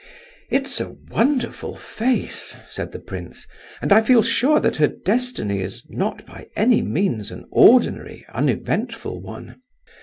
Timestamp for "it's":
0.49-0.81